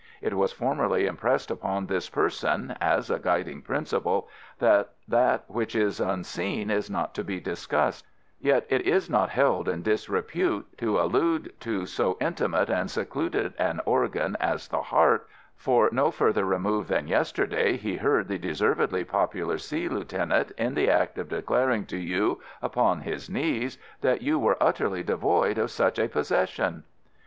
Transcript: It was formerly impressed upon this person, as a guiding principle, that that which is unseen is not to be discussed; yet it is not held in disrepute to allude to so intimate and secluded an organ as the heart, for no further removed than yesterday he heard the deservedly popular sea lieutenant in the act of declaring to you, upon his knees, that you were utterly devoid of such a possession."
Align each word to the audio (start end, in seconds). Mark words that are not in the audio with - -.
It 0.19 0.33
was 0.33 0.51
formerly 0.51 1.05
impressed 1.05 1.51
upon 1.51 1.85
this 1.85 2.09
person, 2.09 2.75
as 2.81 3.11
a 3.11 3.19
guiding 3.19 3.61
principle, 3.61 4.27
that 4.57 4.89
that 5.07 5.43
which 5.47 5.75
is 5.75 5.99
unseen 5.99 6.71
is 6.71 6.89
not 6.89 7.13
to 7.13 7.23
be 7.23 7.39
discussed; 7.39 8.07
yet 8.39 8.65
it 8.67 8.81
is 8.87 9.11
not 9.11 9.29
held 9.29 9.69
in 9.69 9.83
disrepute 9.83 10.75
to 10.79 10.99
allude 10.99 11.53
to 11.59 11.85
so 11.85 12.17
intimate 12.19 12.67
and 12.67 12.89
secluded 12.89 13.53
an 13.59 13.79
organ 13.85 14.35
as 14.39 14.67
the 14.67 14.81
heart, 14.81 15.27
for 15.55 15.87
no 15.91 16.09
further 16.09 16.45
removed 16.45 16.89
than 16.89 17.05
yesterday 17.07 17.77
he 17.77 17.97
heard 17.97 18.27
the 18.27 18.39
deservedly 18.39 19.03
popular 19.03 19.59
sea 19.59 19.87
lieutenant 19.87 20.49
in 20.57 20.73
the 20.73 20.89
act 20.89 21.19
of 21.19 21.29
declaring 21.29 21.85
to 21.85 21.97
you, 21.99 22.41
upon 22.63 23.01
his 23.01 23.29
knees, 23.29 23.77
that 24.01 24.23
you 24.23 24.39
were 24.39 24.57
utterly 24.59 25.03
devoid 25.03 25.59
of 25.59 25.69
such 25.69 25.99
a 25.99 26.09
possession." 26.09 26.85